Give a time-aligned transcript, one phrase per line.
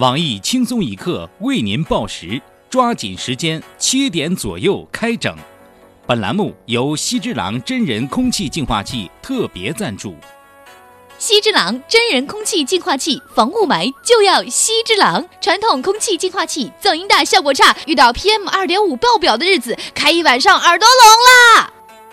[0.00, 5.36] 网易轻松一刻为您报时，抓紧时间，七点左右开整。
[6.06, 10.16] 本栏目由西之郎真人空气净化器特别赞助。
[11.18, 15.22] 西之郎真人空气净化器，防雾霾就要西之郎。
[15.38, 21.70] 传统空气净化器噪音大，效果差，遇到 PM 二点五爆表的日子，开一晚上耳朵聋啦。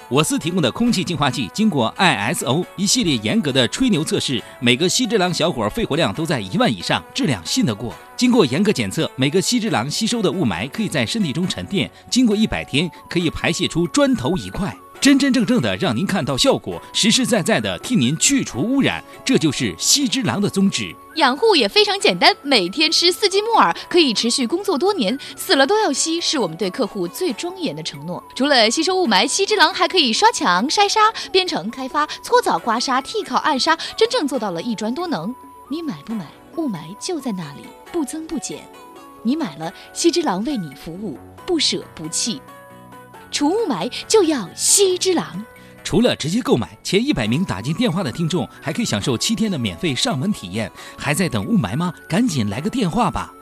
[0.09, 7.93] 我司提供的空气净化器经过 ISO 一系列严格的吹牛测试，每个锡之狼小伙肺活量都在一万以上，质量信得过。
[8.15, 14.73] 经过严格检测，每个锡之狼吸收的雾霾可以在身体中沉淀，经过一百天可以排泄出砖头一块。
[14.99, 20.93] 真真正正的让您看到效果，实实在在的替您去除污染，这就是西之郎的宗旨。
[21.15, 28.21] 养护也非常简单，每天吃四季木耳，可以持续工作多年，死了都要吸，是我们对客户最庄严的承诺。
[28.35, 35.33] 除了吸收雾霾，西之郎还可以刷墙、筛沙、编程、开发、搓澡、刮痧、替烤、暗杀，真正做到了一专多能。
[35.69, 36.25] 你买不买？
[36.57, 37.61] 雾霾就在那里，
[37.91, 38.59] 不增不减。
[39.21, 42.41] 你买了，西之郎为你服务，不舍不弃。
[43.31, 45.45] 除雾霾就要西之郎。
[45.83, 50.69] 除了直接购买，前一百名打进电话的听众还可以享受七天的免费上门体验。
[50.97, 51.93] 还在等雾霾吗？
[52.09, 53.33] 赶紧来个电话吧！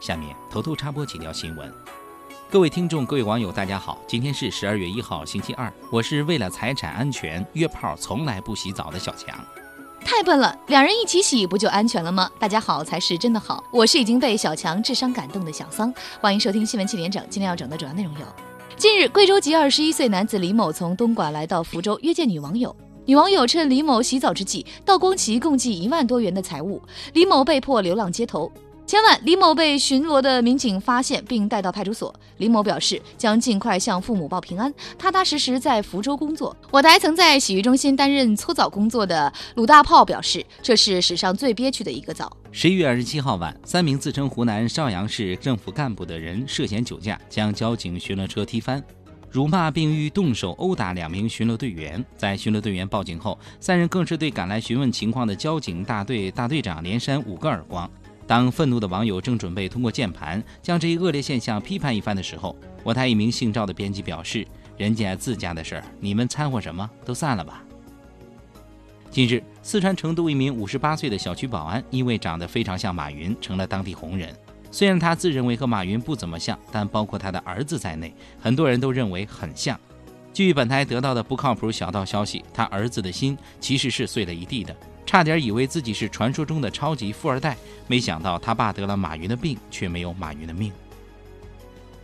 [0.00, 1.70] 下面偷偷插播几条新闻。
[2.50, 5.70] 各位听众、各位网友，大家好，今天是十二月一号，星期二。
[5.90, 9.38] 我是为了财产安全约炮从来不洗澡的小强。
[10.02, 12.30] 太笨了，两人一起洗不就安全了吗？
[12.38, 13.62] 大家好才是真的好。
[13.70, 15.92] 我是已经被小强智商感动的小桑。
[16.18, 18.47] 欢迎收听新闻七点整，今天要整的主要内容有。
[18.78, 22.74] 近日，贵州籍二十一岁男子李某从东莞来到福州约见女网友，
[23.06, 26.80] 女网友趁李某洗澡之际盗光其共计一万多元的财物，
[27.12, 28.48] 李某被迫流浪街头。
[28.88, 32.14] 前晚，李某被巡逻的民警发现并带到派出所。
[32.38, 36.56] 李某表示将尽快向父母报平安，踏踏实实在福州工作。
[36.70, 42.34] 我台曾在洗浴中心担任搓澡工作的鲁大炮表示，这是史上最憋屈的一个澡。
[42.50, 48.82] 十一月二十七号晚，三名自称湖南邵阳市政府干部的人涉嫌酒驾，将交警巡逻车踢翻，
[49.30, 52.02] 辱骂并欲动手殴打两名巡逻队员。
[52.16, 57.86] 在巡逻队员报警后，三人更是对赶来询问情况的交警大队大队长连扇五个耳光。
[58.28, 64.46] 当愤怒的网友正准备通过键盘将这一恶劣现象批判一番的时候，我台一名姓赵的编辑表示
[64.76, 66.88] ：“人家自家的事儿，你们掺和什么？
[67.06, 67.64] 都散了吧。”
[69.10, 74.36] 近日，四川成都一名五十八岁的小区保安因为长得非常像马云，成了当地红人。
[74.70, 79.80] 虽然他自认为和马云不怎么像，但包括他的儿子在内，很多人都认为很像。
[80.34, 84.76] 据本台得到的不靠谱小道消息，他儿子的心其实是碎了一地的。
[85.08, 90.70] 差点以为自己是传说中的超级富二代，没想到他爸得了马云的病，却没有马云的命。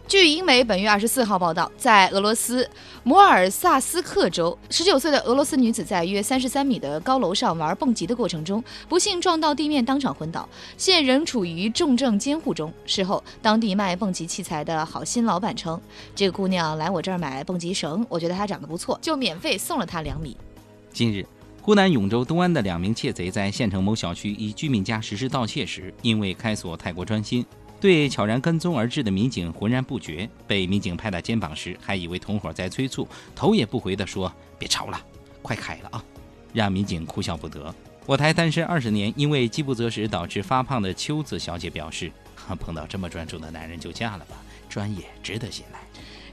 [0.08, 2.66] 据英媒本月二十四号报道，在俄罗斯
[3.02, 10.48] 摩尔萨斯克州，十九岁的俄罗斯女子在约三十三米的高楼上玩蹦极的过程中，不幸撞到地面，当场昏倒，
[10.78, 12.72] 现仍处于重症监护中。
[12.86, 15.78] 事后，当地卖蹦极器材的好心老板称，
[16.14, 20.34] 这个姑娘来我这儿买蹦极绳，我觉得她长得不错，就免费送了她两米。
[20.90, 21.26] 近日。
[21.64, 27.42] 湖南永州东安的两名窃贼在县城某小区一居民家实施盗窃时，因为开锁太过专心，
[27.80, 30.28] 对悄然跟踪而至的民警浑然不觉。
[30.46, 34.30] 被民警拍打肩膀时，还以为同伙在催促，头也不回地说
[34.60, 35.00] ：“别吵了，
[35.40, 36.04] 快开了啊！”
[36.52, 37.74] 让民警哭笑不得。
[38.04, 42.12] 我台单身二十年，因为饥不择食导致发胖的秋子小姐表示
[42.60, 44.36] ：“碰到这么专注的男人就嫁了吧，
[44.68, 45.78] 专业值得信赖。”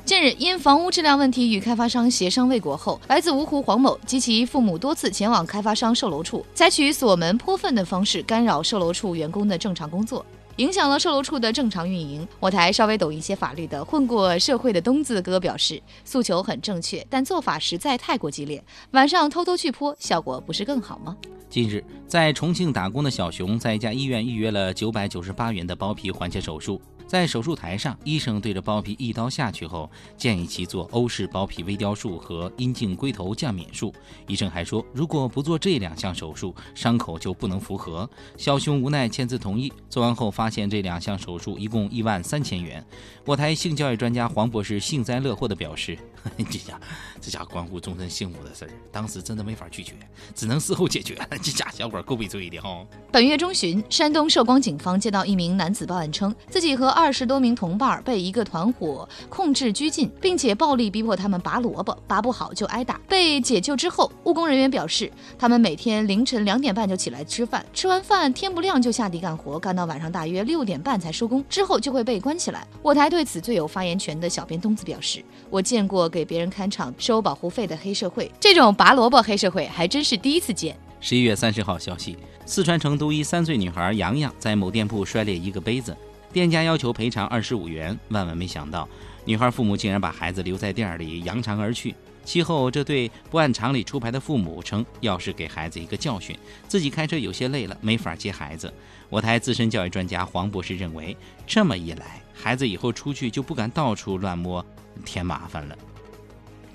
[0.03, 10.25] 近日，因房屋质量问题与开发商协商未果后，来自芜湖黄某及其父母多次前往开发商售楼处，采取锁门泼粪的方式干扰售楼处员工的正常工作，
[10.57, 12.27] 影响了售楼处的正常运营。
[12.39, 18.61] 我台稍微懂一些法律的混过社会的东子哥表示，诉求很正确，但做法实在太过激烈，
[18.91, 21.15] 晚上偷偷去泼，效果不是更好吗？
[21.47, 26.81] 近日，在重庆打工的小熊在一家医院预约了九百九十八元的包皮环切手术。
[27.11, 33.93] 在手术台上，医生对着包皮一刀下去后，建议其做欧式包皮微雕术和阴茎龟头降敏术。
[34.27, 38.09] 医生还说，如果不做这两项手术，伤口就不能复合。
[38.37, 39.73] 小熊无奈签字同意。
[39.89, 42.81] 做完后发现，这两项手术一共一万三千元。
[43.25, 45.99] 我台性教育专家黄博士幸灾乐祸地表示
[46.49, 46.79] ：“这家
[47.19, 49.95] 这家关乎终身幸福的事儿，当时真的没法拒绝，
[50.33, 51.19] 只能事后解决。
[51.43, 63.01] 这家小伙够悲催的哈。”本月中旬，山东寿光警方接到一名男子报案称，自己和二二十多名同伴被一个团伙控制拘禁，并且暴力逼迫他们拔萝卜，拔不好就挨打。
[63.07, 72.67] 被解救之后，务工人员表示，他们每天凌晨两点半就起来吃饭，吃完饭天不亮就下地干活，干到晚上大约六点半才收工，之后就会被关起来。
[72.83, 80.77] 我台对此最有发言权的小编东子表示，我见过给别人看场收保护费的黑社会，这种拔萝卜黑社会还真是第一次见。
[80.99, 82.15] 十一月三十号消息，
[82.45, 85.97] 四川成都一三岁女孩洋洋在某店铺摔裂一个杯子，
[86.31, 87.97] 店家要求赔偿二十五元。
[88.09, 88.87] 万万没想到，
[89.25, 91.95] 女孩父母竟然把孩子留在店里扬长而去。
[92.23, 96.37] 其后，这对不按常理出牌的父母称，要是给孩子一个教训，
[96.67, 98.71] 自己开车有些累了，没法接孩子。
[99.09, 101.17] 我台资深教育专家黄博士认为，
[101.47, 104.63] 这么一来，孩子以后出去就不敢到处乱摸，
[105.03, 105.75] 添麻烦了。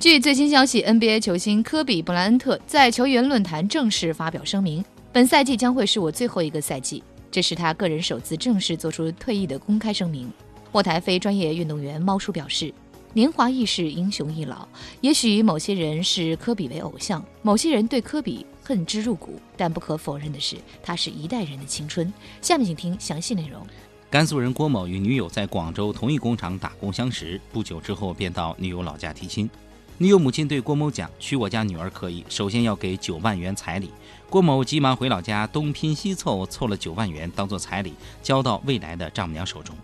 [0.01, 7.03] 据最新消息，NBA 球星科比·布莱恩特在球员论坛正式发表声明：本赛季将会是我最后一个赛季。
[7.37, 10.33] 这是他个人首次正式做出退役的公开声明。
[10.73, 12.73] 莫台非专业运动员猫叔表示
[13.13, 14.67] ：“年华易逝，英雄易老。
[15.03, 22.11] 也许某些人视科比为偶像，某些人对科比恨之入骨，但不可否认的是，他是一代人的青春。”
[22.41, 23.61] 下面请听详细内容。
[24.09, 29.51] 甘肃人郭某与女友在广州同一工厂打工相识，不久之后便到女友老家提亲。
[29.99, 33.91] 女友母亲对郭某讲：“娶我家女儿可以，首先要给九万元彩礼。”
[34.29, 39.75] 郭某急忙回老家，东拼西凑，凑了九万元当做彩礼，交到未来的丈母娘手中。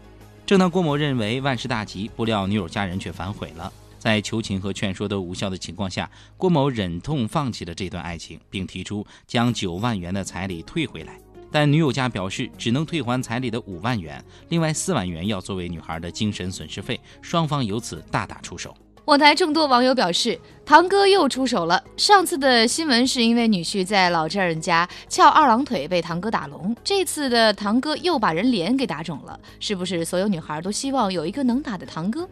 [0.44, 3.72] 正当郭某认为万事大吉，不料女友家人却反悔了。
[3.98, 11.18] 在求情和劝说都无效的情况下，郭某忍痛放弃了这段爱情，并提出将九万元的彩礼退回来。
[11.50, 17.00] 但女友家表示只能退还彩礼的五万元，另外四万元要作为女孩的精神损失费。
[17.22, 18.76] 双方由此大打出手。
[19.04, 21.82] 我台众多网友表示，堂哥又出手了。
[21.96, 29.38] 上次的新闻是因为女婿在老丈人家翘二郎腿被堂哥打聋，这次的堂哥又把人脸给打肿了。
[29.58, 32.28] 是不是所有女孩都希望有一个能打的堂哥？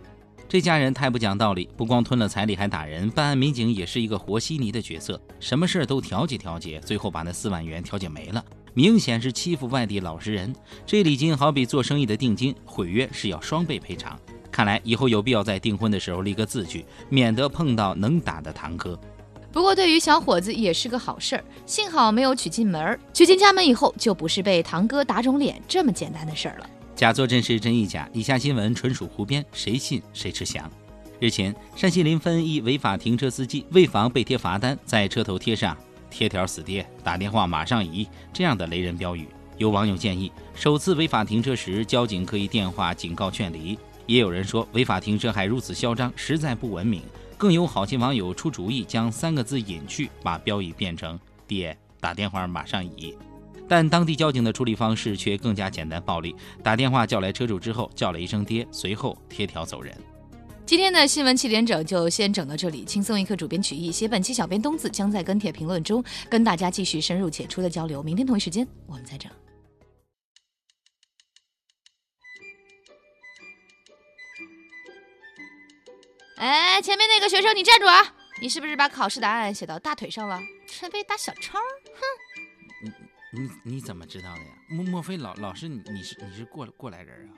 [0.49, 3.11] 这家人太不讲道理，不光吞了彩礼还打人。
[3.11, 8.45] 办案民警也是一个和稀泥的角色，什么事儿都调解调解，最后把那四万元调解没了，
[8.75, 10.55] 明显是欺负外地老实人。
[10.87, 14.17] 这礼金好比做生意的定金，毁约是要双倍赔偿。
[14.51, 18.99] 看来以后有必要在订婚的时候立个字据，免得碰到能打的堂哥。
[19.53, 23.01] 不过对于小伙子也是个好事儿，幸好没有娶进门儿。
[23.13, 26.71] 娶进家门以后，就不是被堂哥打肿脸这么简单的事儿了。
[26.95, 30.71] 假作真时真亦假，以下新闻纯属胡编，谁信谁吃翔。
[31.19, 35.77] 日前，山西临汾一违法停车司机为防被贴罚单，在车头贴上
[36.11, 39.27] “贴条死爹，打电话马上移”这样的雷人标语。
[39.59, 43.79] 有网友建议，首次违法停车时，交警可以电话警告劝离。
[44.11, 47.01] 也有人说违法停车还如此嚣张，实在不文明。
[47.39, 51.17] 更有好心网友出主意，将三个字隐去，把标语变成
[51.47, 53.17] “爹打电话马上移”。
[53.69, 59.97] 但当地交警的处理方式却更加简单暴力，打电话叫来车主之后，叫了一声“爹”，随后贴条走人。
[60.67, 68.03] 今天的新闻七点整就先整到这里，轻松一刻，主编曲艺，写本期小编东子将在跟帖评论中跟大家继续深入浅出的交流。
[68.03, 69.31] 明天同一时间我们再整。
[76.41, 78.03] 哎，前面那个学生，你站住啊！
[78.41, 81.59] 你是不是把考试答案写到大腿上了，准备打小抄？
[81.59, 82.01] 哼！
[82.83, 84.47] 你你你怎么知道的呀？
[84.71, 87.37] 莫莫非老老师你你是你是过过来人啊？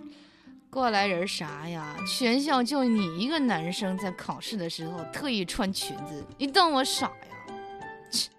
[0.70, 1.96] 过来人啥呀？
[2.06, 7.14] 全校就你一个男生在考试的时候特意穿裙子，你当我傻呀？
[8.08, 8.30] 切！